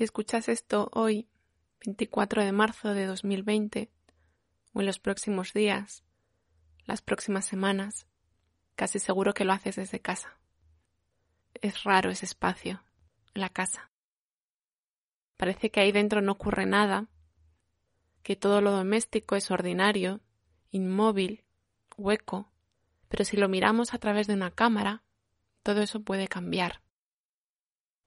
[0.00, 1.28] Si escuchas esto hoy,
[1.84, 3.90] 24 de marzo de 2020,
[4.72, 6.04] o en los próximos días,
[6.86, 8.06] las próximas semanas,
[8.76, 10.38] casi seguro que lo haces desde casa.
[11.52, 12.82] Es raro ese espacio,
[13.34, 13.90] la casa.
[15.36, 17.10] Parece que ahí dentro no ocurre nada,
[18.22, 20.22] que todo lo doméstico es ordinario,
[20.70, 21.44] inmóvil,
[21.98, 22.50] hueco,
[23.10, 25.02] pero si lo miramos a través de una cámara,
[25.62, 26.80] todo eso puede cambiar.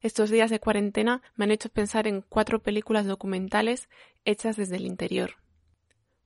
[0.03, 3.87] Estos días de cuarentena me han hecho pensar en cuatro películas documentales
[4.25, 5.37] hechas desde el interior.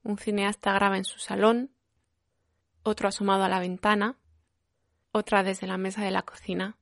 [0.02, 1.70] Un cineasta graba en su salón,
[2.82, 4.18] otro asomado a la ventana,
[5.12, 6.76] otra desde la mesa de la cocina,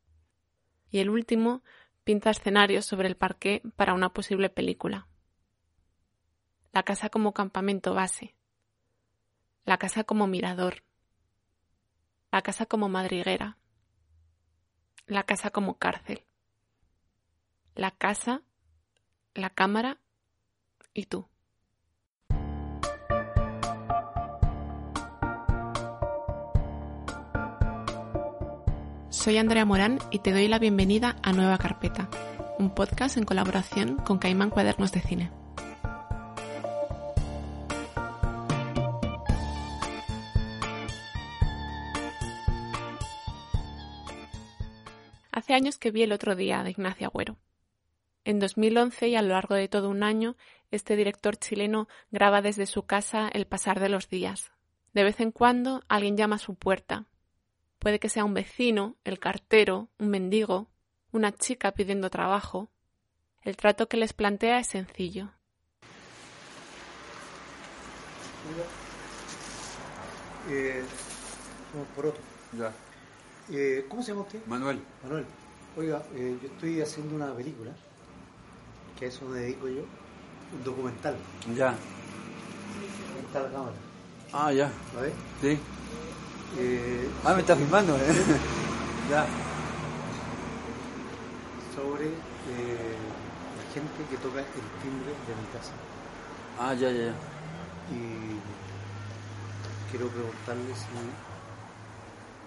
[0.90, 1.62] y el último
[2.02, 5.06] pinta escenarios sobre el parqué para una posible película.
[6.72, 8.34] La casa como campamento base,
[9.66, 10.82] la casa como mirador,
[12.32, 13.58] la casa como madriguera,
[15.06, 16.24] la casa como cárcel,
[17.76, 18.42] la casa,
[19.34, 19.98] la cámara
[20.94, 21.28] y tú.
[29.10, 32.08] Soy Andrea Morán y te doy la bienvenida a Nueva Carpeta,
[32.58, 35.30] un podcast en colaboración con Caimán Cuadernos de Cine.
[45.30, 47.36] Hace años que vi el otro día de Ignacio Agüero.
[48.26, 50.36] En 2011 y a lo largo de todo un año,
[50.70, 54.50] este director chileno graba desde su casa el pasar de los días.
[54.92, 57.06] De vez en cuando alguien llama a su puerta,
[57.78, 60.68] Puede que sea un vecino, el cartero, un mendigo,
[61.12, 62.68] una chica pidiendo trabajo.
[63.42, 65.30] El trato que les plantea es sencillo.
[70.48, 70.82] Eh,
[71.94, 72.20] por otro.
[72.58, 72.72] Ya.
[73.52, 74.44] Eh, ¿Cómo se llama usted?
[74.46, 74.80] Manuel.
[75.04, 75.26] Manuel.
[75.76, 77.70] Oiga, eh, yo estoy haciendo una película,
[78.98, 79.82] que a eso me dedico yo,
[80.56, 81.16] un documental.
[81.54, 81.70] Ya.
[81.70, 81.76] Ahí
[83.26, 83.72] está la cámara.
[84.32, 84.70] Ah, ya.
[84.94, 85.12] ¿La ves?
[85.40, 85.58] Sí.
[86.58, 88.00] Eh, Ah, me estás filmando, ¿eh?
[89.10, 89.26] ya.
[91.74, 92.96] sobre eh,
[93.58, 94.46] la gente que toca el
[94.82, 95.72] timbre de mi casa.
[96.58, 97.14] Ah, ya, ya, ya.
[97.92, 98.38] Y
[99.90, 100.86] quiero preguntarle si...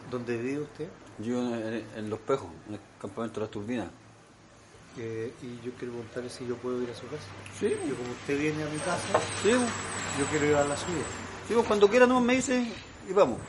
[0.09, 0.89] ¿Dónde vive usted?
[1.19, 3.87] Yo en, en Los Pejos, en el campamento de las turbinas.
[4.97, 7.23] Eh, y yo quiero preguntarle si yo puedo ir a su casa.
[7.57, 7.69] Sí.
[7.87, 11.03] Yo como usted viene a mi casa, Sí, yo quiero ir a la suya.
[11.47, 12.65] sí, cuando quiera no me dice
[13.09, 13.39] y vamos.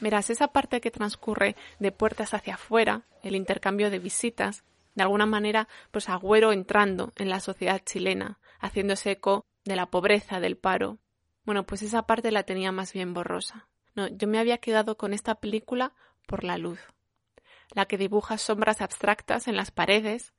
[0.00, 4.62] Verás, esa parte que transcurre de puertas hacia afuera, el intercambio de visitas,
[4.94, 10.38] de alguna manera, pues Agüero entrando en la sociedad chilena, haciéndose eco de la pobreza,
[10.40, 10.98] del paro.
[11.44, 13.68] Bueno, pues esa parte la tenía más bien borrosa.
[13.96, 15.94] No, yo me había quedado con esta película
[16.26, 16.78] por la luz,
[17.72, 20.32] la que dibuja sombras abstractas en las paredes,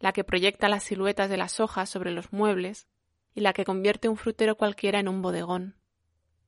[0.00, 2.86] la que proyecta las siluetas de las hojas sobre los muebles,
[3.34, 5.76] y la que convierte un frutero cualquiera en un bodegón.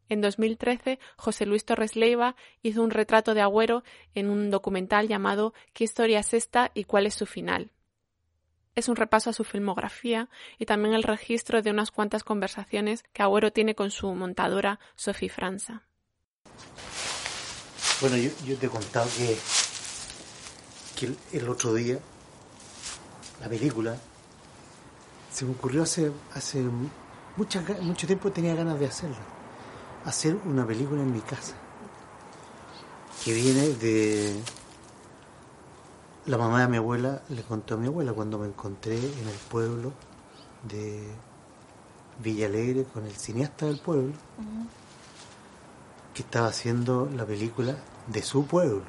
[0.09, 3.83] En 2013, José Luis Torres Leiva hizo un retrato de Agüero
[4.15, 7.71] en un documental llamado ¿Qué historia es esta y cuál es su final?
[8.75, 13.23] Es un repaso a su filmografía y también el registro de unas cuantas conversaciones que
[13.23, 15.83] Agüero tiene con su montadora Sophie Franza.
[18.01, 19.39] Bueno, yo, yo te he contado que,
[20.97, 21.99] que el, el otro día,
[23.41, 23.97] la película,
[25.33, 26.65] se me ocurrió hace, hace
[27.37, 29.17] mucho tiempo tenía ganas de hacerla.
[30.05, 31.55] Hacer una película en mi casa.
[33.25, 34.41] Que viene de...
[36.27, 39.37] La mamá de mi abuela le contó a mi abuela cuando me encontré en el
[39.51, 39.93] pueblo
[40.63, 41.07] de
[42.23, 44.13] Villa Alegre con el cineasta del pueblo
[46.15, 47.77] que estaba haciendo la película
[48.07, 48.85] de su pueblo.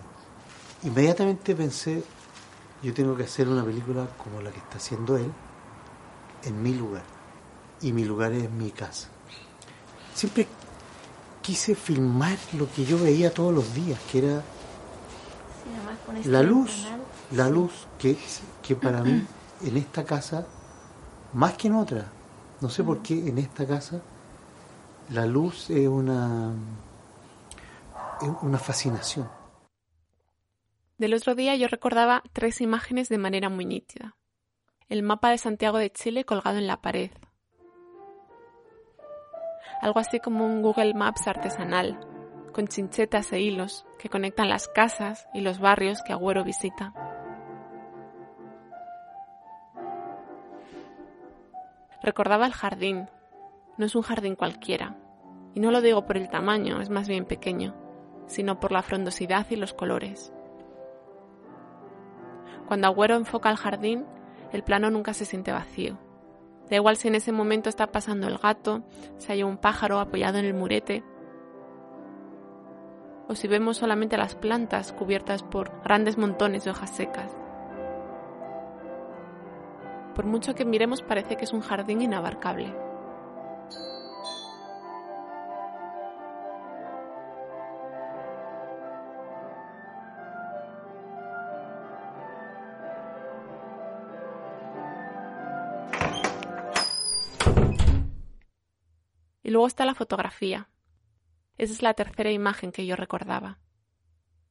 [0.84, 2.04] Inmediatamente pensé,
[2.84, 5.32] yo tengo que hacer una película como la que está haciendo él,
[6.44, 7.04] en mi lugar.
[7.82, 9.10] Y mi lugar es mi casa.
[10.14, 10.48] Siempre
[11.42, 14.44] quise filmar lo que yo veía todos los días, que era
[16.26, 16.88] la luz,
[17.32, 18.18] la luz que,
[18.64, 19.26] que para mí
[19.64, 20.46] en esta casa,
[21.34, 22.06] más que en otra,
[22.62, 24.02] no sé por qué en esta casa,
[25.10, 26.52] la luz es una,
[28.22, 29.30] es una fascinación.
[30.98, 34.16] Del otro día yo recordaba tres imágenes de manera muy nítida.
[34.88, 37.12] El mapa de Santiago de Chile colgado en la pared.
[39.82, 42.00] Algo así como un Google Maps artesanal,
[42.54, 46.94] con chinchetas e hilos que conectan las casas y los barrios que Agüero visita.
[52.02, 53.10] Recordaba el jardín.
[53.78, 54.96] No es un jardín cualquiera.
[55.54, 57.76] Y no lo digo por el tamaño, es más bien pequeño,
[58.28, 60.32] sino por la frondosidad y los colores.
[62.68, 64.06] Cuando Agüero enfoca al jardín,
[64.52, 65.98] el plano nunca se siente vacío.
[66.70, 68.84] Da igual si en ese momento está pasando el gato,
[69.18, 71.04] si hay un pájaro apoyado en el murete,
[73.28, 77.36] o si vemos solamente las plantas cubiertas por grandes montones de hojas secas.
[80.16, 82.85] Por mucho que miremos parece que es un jardín inabarcable.
[99.56, 100.68] Luego está la fotografía.
[101.58, 103.58] Esa es la tercera imagen que yo recordaba.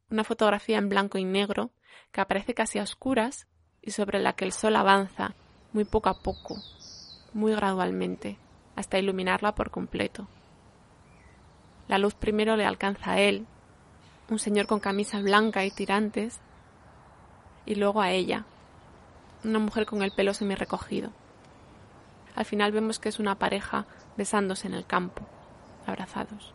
[0.08, 1.72] Una fotografía en blanco y negro
[2.10, 3.46] que aparece casi a oscuras
[3.82, 5.34] y sobre la que el sol avanza
[5.74, 6.56] muy poco a poco,
[7.34, 8.38] muy gradualmente,
[8.76, 10.26] hasta iluminarla por completo.
[11.86, 13.46] La luz primero le alcanza a él,
[14.30, 16.40] un señor con camisa blanca y tirantes,
[17.66, 18.46] y luego a ella,
[19.44, 21.10] una mujer con el pelo semi recogido.
[22.34, 23.86] Al final vemos que es una pareja
[24.16, 25.22] besándose en el campo,
[25.86, 26.54] abrazados.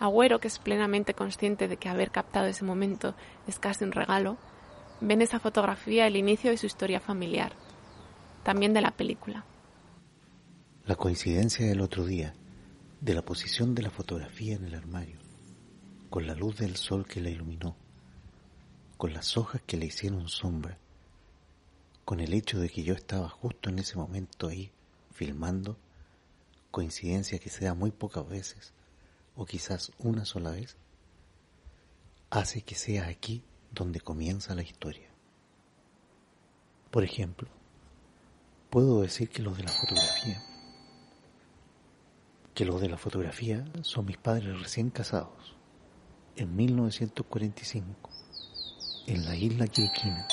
[0.00, 3.14] Agüero, que es plenamente consciente de que haber captado ese momento
[3.46, 4.36] es casi un regalo,
[5.00, 7.52] ve en esa fotografía el inicio de su historia familiar,
[8.42, 9.44] también de la película.
[10.84, 12.34] La coincidencia del otro día,
[13.00, 15.18] de la posición de la fotografía en el armario,
[16.10, 17.76] con la luz del sol que la iluminó,
[18.96, 20.78] con las hojas que le hicieron sombra,
[22.04, 24.70] con el hecho de que yo estaba justo en ese momento ahí
[25.14, 25.78] filmando,
[26.70, 28.74] coincidencia que se da muy pocas veces,
[29.36, 30.76] o quizás una sola vez,
[32.30, 35.08] hace que sea aquí donde comienza la historia.
[36.90, 37.48] Por ejemplo,
[38.70, 40.42] puedo decir que los de la fotografía,
[42.54, 45.54] que los de la fotografía son mis padres recién casados,
[46.36, 48.10] en 1945,
[49.06, 50.26] en la isla Quiriquina.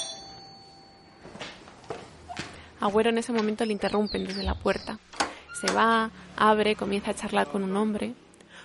[2.82, 5.00] Agüero en ese momento le interrumpen desde la puerta.
[5.54, 8.16] Se va, abre, comienza a charlar con un hombre.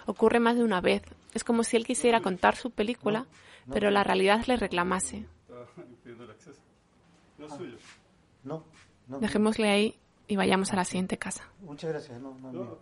[0.06, 1.02] Ocurre más de una vez.
[1.34, 3.26] Es como si él quisiera contar su película,
[3.70, 5.26] pero la realidad le reclamase.
[8.42, 8.64] No,
[9.06, 9.18] no.
[9.18, 11.48] Dejémosle ahí y vayamos a la siguiente casa.
[11.60, 12.18] Muchas gracias.
[12.18, 12.78] No.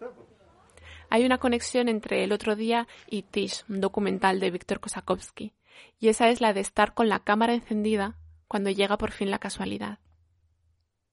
[1.10, 5.52] Hay una conexión entre El otro día y Tish, un documental de Víctor Kosakowski,
[5.98, 8.16] y esa es la de estar con la cámara encendida
[8.46, 9.98] cuando llega por fin la casualidad.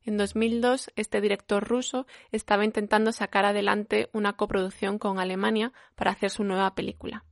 [0.04, 6.32] En 2002, este director ruso estaba intentando sacar adelante una coproducción con Alemania para hacer
[6.32, 7.24] su nueva película.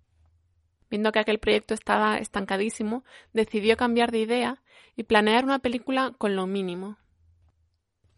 [0.89, 4.62] Viendo que aquel proyecto estaba estancadísimo, decidió cambiar de idea
[4.95, 6.98] y planear una película con lo mínimo.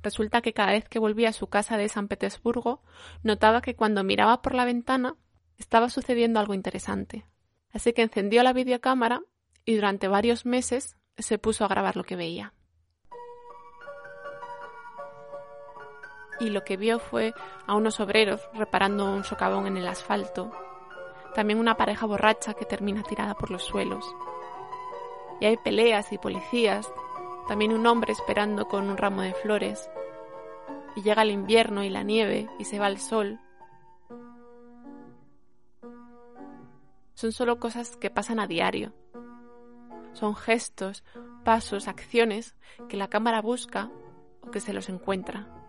[0.03, 2.81] Resulta que cada vez que volvía a su casa de San Petersburgo,
[3.23, 5.15] notaba que cuando miraba por la ventana
[5.57, 7.25] estaba sucediendo algo interesante.
[7.71, 9.21] Así que encendió la videocámara
[9.63, 12.53] y durante varios meses se puso a grabar lo que veía.
[16.41, 17.33] Y lo que vio fue
[17.67, 20.51] a unos obreros reparando un socavón en el asfalto,
[21.35, 24.03] también una pareja borracha que termina tirada por los suelos.
[25.39, 26.91] Y hay peleas y policías,
[27.47, 29.89] también un hombre esperando con un ramo de flores.
[30.95, 33.39] Y llega el invierno y la nieve y se va el sol.
[37.13, 38.93] Son solo cosas que pasan a diario.
[40.13, 41.03] Son gestos,
[41.43, 42.55] pasos, acciones
[42.89, 43.89] que la cámara busca
[44.41, 45.60] o que se los encuentra.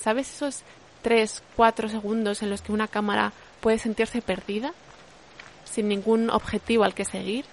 [0.00, 0.62] ¿Sabes esos
[1.02, 4.72] tres, cuatro segundos en los que una cámara puede sentirse perdida?
[5.64, 7.44] Sin ningún objetivo al que seguir.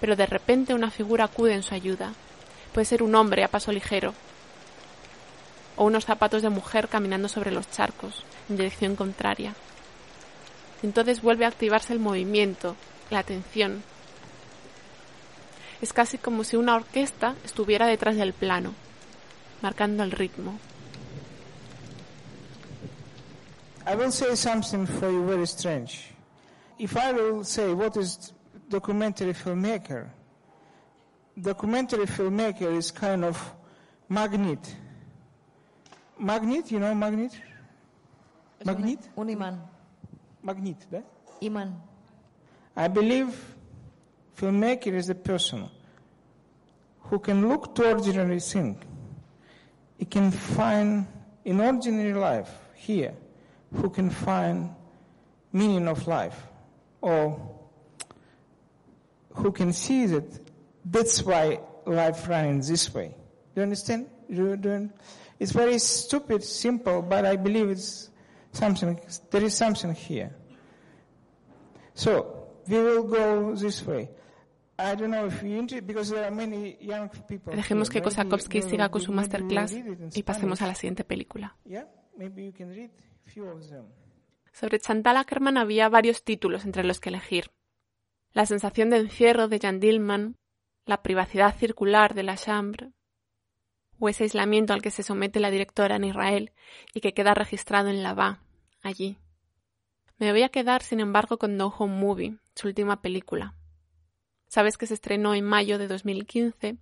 [0.00, 2.14] Pero de repente una figura acude en su ayuda.
[2.72, 4.14] Puede ser un hombre a paso ligero.
[5.76, 9.54] O unos zapatos de mujer caminando sobre los charcos, en dirección contraria.
[10.82, 12.74] Entonces vuelve a activarse el movimiento,
[13.10, 13.82] la atención.
[15.82, 18.74] Es casi como si una orquesta estuviera detrás del plano
[19.62, 20.58] marcando el ritmo.
[23.86, 26.12] I will say something for you very strange.
[26.78, 28.32] If I will say what is
[28.68, 30.08] documentary filmmaker,
[31.40, 33.54] documentary filmmaker is kind of
[34.08, 34.76] magnet.
[36.18, 37.32] Magnet, you know magnet?
[38.64, 38.98] Magnet?
[39.16, 39.58] Un, un imán.
[40.42, 41.02] Magnet, да?
[41.40, 41.74] Imán.
[42.76, 43.34] I believe
[44.36, 45.68] filmmaker is the person
[47.00, 48.76] who can look to ordinary thing.
[50.00, 51.06] He can find
[51.44, 53.12] in ordinary life here,
[53.74, 54.70] who can find
[55.52, 56.42] meaning of life,
[57.02, 57.38] or
[59.34, 60.24] who can see that
[60.86, 63.14] that's why life runs this way.
[63.54, 64.06] Do you understand?
[64.26, 64.90] You, you-
[65.38, 68.08] It's very stupid, simple, but I believe it's
[68.52, 68.98] something,
[69.30, 70.34] there is something here.
[71.92, 74.08] So, we will go this way.
[77.54, 79.74] Dejemos que Kosakowski siga con su masterclass
[80.14, 81.56] y pasemos a la siguiente película.
[84.52, 87.50] Sobre Chantal Ackerman había varios títulos entre los que elegir.
[88.32, 90.36] La sensación de encierro de Jan Dillman,
[90.86, 92.92] la privacidad circular de la Chambre,
[93.98, 96.52] o ese aislamiento al que se somete la directora en Israel
[96.94, 98.42] y que queda registrado en Lavá,
[98.82, 99.18] allí.
[100.18, 103.54] Me voy a quedar, sin embargo, con No Home Movie, su última película.
[104.50, 106.76] Sabes que se estrenó en mayo de 2015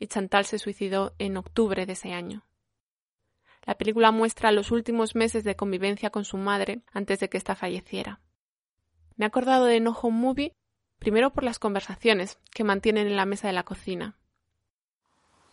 [0.00, 2.44] y Chantal se suicidó en octubre de ese año.
[3.64, 7.54] La película muestra los últimos meses de convivencia con su madre antes de que ésta
[7.54, 8.20] falleciera.
[9.14, 10.56] Me he acordado de No Home Movie
[10.98, 14.16] primero por las conversaciones que mantienen en la mesa de la cocina.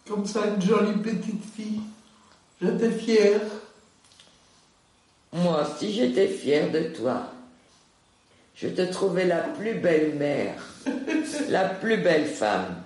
[0.08, 1.84] Comme ça, jolie petite fille.
[2.60, 3.42] J'étais fière.
[5.34, 7.32] Moi aussi, j'étais fière de toi.
[8.62, 10.62] Je te trouvais la plus belle mère,
[11.48, 12.84] la plus belle femme.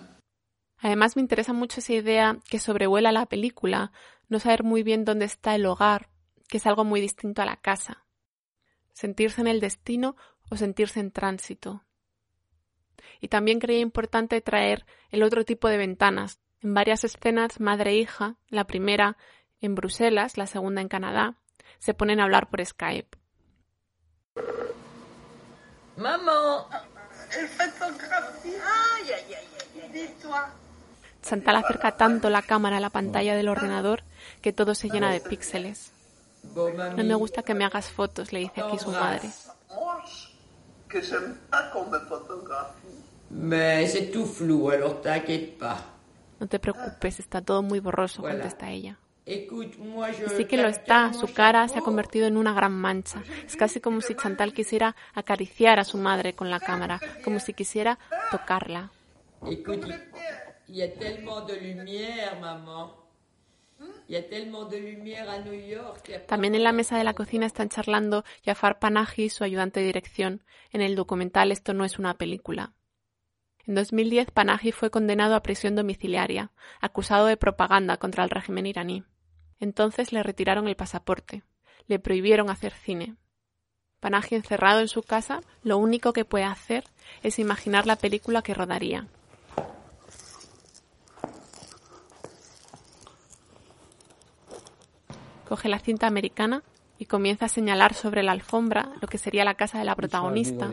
[0.78, 3.92] Además me interesa mucho esa idea que sobrevuela la película,
[4.30, 6.10] no saber muy bien dónde está el hogar,
[6.48, 8.06] que es algo muy distinto a la casa.
[8.92, 10.16] Sentirse en el destino
[10.52, 11.84] o sentirse en tránsito.
[13.20, 16.40] Y también creía importante traer el otro tipo de ventanas.
[16.62, 19.18] En varias escenas, madre e hija, la primera
[19.60, 21.40] en Bruselas, la segunda en Canadá,
[21.80, 23.23] se ponen a hablar por Skype.
[25.98, 26.66] Maman,
[31.22, 34.04] Chantal acerca tanto la cámara a la pantalla del ordenador
[34.42, 35.92] que todo se llena de píxeles.
[36.56, 39.30] No me gusta que me hagas fotos, le dice aquí su madre.
[42.10, 42.90] Photographie.
[46.40, 49.00] No te preocupes, está todo muy borroso, contesta ella.
[49.26, 50.28] Écoute, moi je...
[50.36, 53.24] Sí que lo está, su cara se ha convertido en una gran mancha.
[53.46, 57.54] Es casi como si Chantal quisiera acariciar a su madre con la cámara, como si
[57.54, 58.00] quisiera
[58.32, 58.92] tocarla.
[66.28, 70.44] También en la mesa de la cocina están charlando Jafar Panahi, su ayudante de dirección,
[70.72, 72.74] en el documental Esto no es una película.
[73.66, 76.52] En 2010, Panahi fue condenado a prisión domiciliaria,
[76.82, 79.06] acusado de propaganda contra el régimen iraní.
[79.64, 81.42] Entonces le retiraron el pasaporte,
[81.88, 83.16] le prohibieron hacer cine.
[84.02, 86.84] Panahi, encerrado en su casa, lo único que puede hacer
[87.22, 89.08] es imaginar la película que rodaría.
[95.48, 96.62] Coge la cinta americana
[97.00, 100.70] y comienza a señalar sobre la alfombra lo que sería la casa de la protagonista,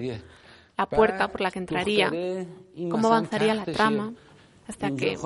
[0.76, 2.11] la puerta por la que entraría,
[2.90, 4.14] cómo avanzaría la trama,
[4.66, 5.16] hasta que,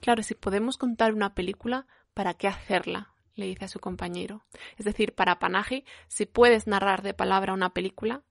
[0.00, 3.12] Claro, si podemos contar una película, ¿para qué hacerla?
[3.34, 4.44] le dice a su compañero.
[4.76, 8.22] Es decir, para Panaji, si puedes narrar de palabra una película,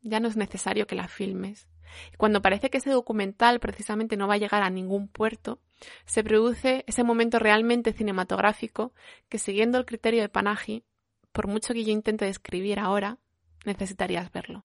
[0.00, 1.68] ya no es necesario que la filmes.
[2.16, 5.60] Cuando parece que ese documental precisamente no va a llegar a ningún puerto,
[6.06, 8.92] se produce ese momento realmente cinematográfico
[9.28, 10.84] que, siguiendo el criterio de Panaji,
[11.32, 13.18] por mucho que yo intente describir ahora,
[13.64, 14.64] necesitarías verlo.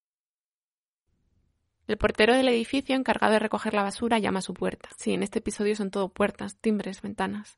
[1.90, 4.90] El portero del edificio encargado de recoger la basura llama a su puerta.
[4.96, 7.58] Sí, en este episodio son todo puertas, timbres, ventanas.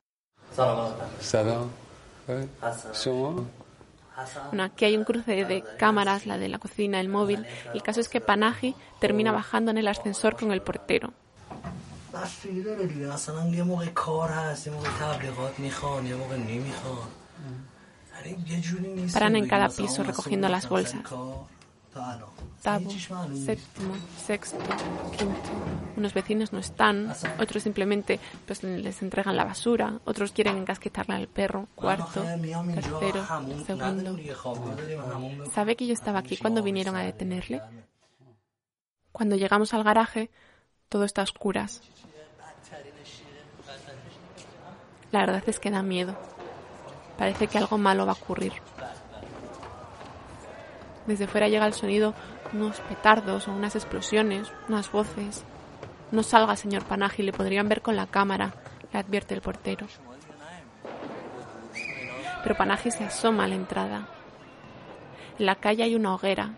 [4.48, 7.44] Bueno, aquí hay un cruce de cámaras, la de la cocina, el móvil.
[7.74, 11.12] El caso es que Panaji termina bajando en el ascensor con el portero.
[19.12, 21.02] Paran en cada piso recogiendo las bolsas
[21.94, 24.58] octavo, séptimo, sexto,
[25.16, 25.50] quinto.
[25.96, 31.28] Unos vecinos no están, otros simplemente pues, les entregan la basura, otros quieren encasquetarle al
[31.28, 33.26] perro, cuarto, tercero,
[33.66, 34.16] segundo.
[35.52, 37.60] ¿Sabe que yo estaba aquí cuando vinieron a detenerle?
[39.12, 40.30] Cuando llegamos al garaje,
[40.88, 41.82] todo está a oscuras.
[45.10, 46.16] La verdad es que da miedo.
[47.18, 48.54] Parece que algo malo va a ocurrir.
[51.06, 52.14] Desde fuera llega el sonido,
[52.52, 55.44] unos petardos o unas explosiones, unas voces.
[56.10, 58.54] No salga, señor Panaji, le podrían ver con la cámara,
[58.92, 59.86] le advierte el portero.
[62.42, 64.08] Pero Panaji se asoma a la entrada.
[65.38, 66.50] En la calle hay una hoguera,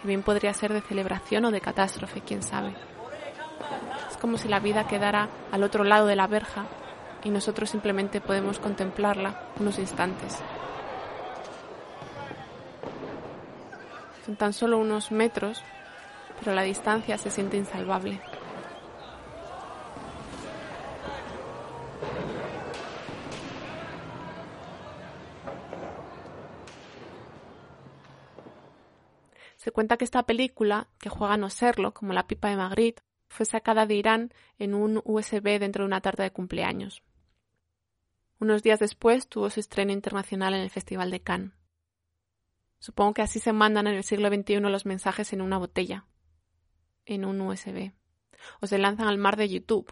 [0.00, 2.74] que bien podría ser de celebración o de catástrofe, quién sabe.
[4.10, 6.64] Es como si la vida quedara al otro lado de la verja
[7.22, 10.42] y nosotros simplemente podemos contemplarla unos instantes.
[14.24, 15.62] Son tan solo unos metros,
[16.40, 18.20] pero la distancia se siente insalvable.
[29.56, 33.02] Se cuenta que esta película, que juega a no serlo, como La pipa de Magritte,
[33.28, 37.02] fue sacada de Irán en un USB dentro de una tarta de cumpleaños.
[38.40, 41.63] Unos días después tuvo su estreno internacional en el Festival de Cannes.
[42.84, 46.04] Supongo que así se mandan en el siglo XXI los mensajes en una botella,
[47.06, 47.92] en un USB,
[48.60, 49.90] o se lanzan al mar de YouTube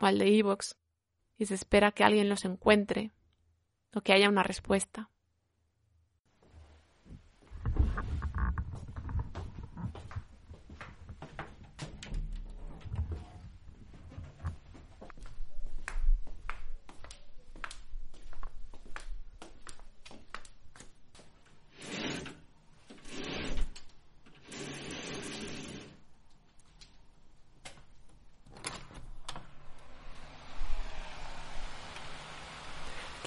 [0.00, 0.78] o al de Evox
[1.36, 3.12] y se espera que alguien los encuentre
[3.94, 5.10] o que haya una respuesta.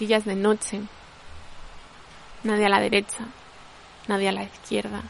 [0.03, 0.81] De noche.
[2.43, 3.25] Nadie a la derecha,
[4.09, 5.01] nadie a la izquierda.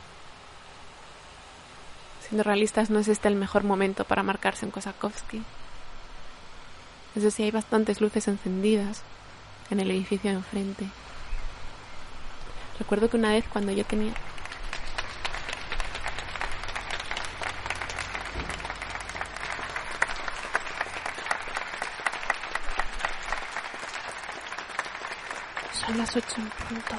[2.22, 5.42] Siendo realistas, no es este el mejor momento para marcarse en Kosakowski.
[7.16, 9.02] Eso sí, hay bastantes luces encendidas
[9.72, 10.86] en el edificio de enfrente.
[12.78, 14.14] Recuerdo que una vez cuando yo tenía
[25.86, 26.96] Son las ocho en punto.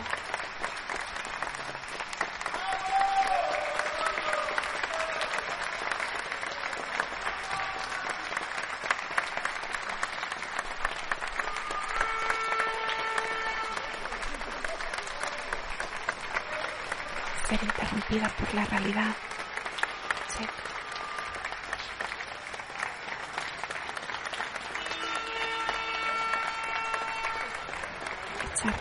[17.49, 19.24] Ser interrumpida por la realidad.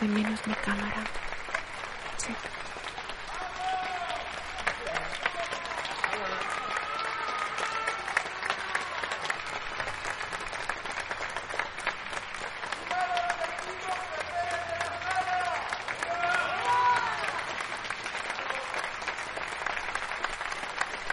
[0.04, 1.02] De menos mi cámara.
[2.18, 2.36] Check.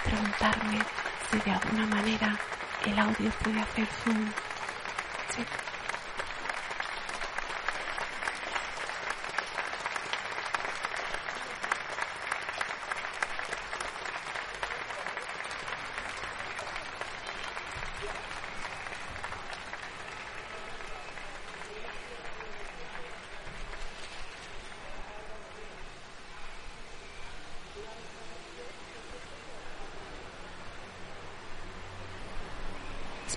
[0.05, 0.79] Preguntarme
[1.31, 2.37] si de alguna manera
[2.87, 4.33] el audio puede hacer zoom.
[5.37, 5.70] Check.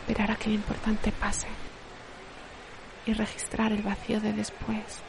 [0.04, 1.48] Esperar a que lo importante pase
[3.06, 5.02] y registrar el vacío de después.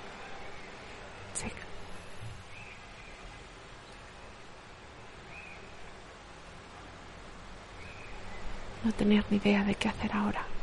[8.84, 10.53] No tener ni idea de qué hacer ahora.